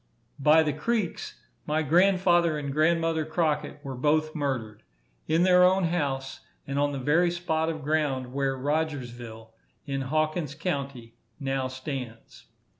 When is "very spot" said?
6.97-7.69